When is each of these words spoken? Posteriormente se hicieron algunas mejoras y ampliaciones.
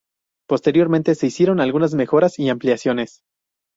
Posteriormente 0.49 1.13
se 1.13 1.27
hicieron 1.27 1.59
algunas 1.59 1.93
mejoras 1.93 2.39
y 2.39 2.49
ampliaciones. 2.49 3.21